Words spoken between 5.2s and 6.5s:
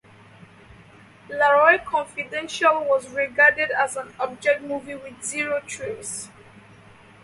zero thrills.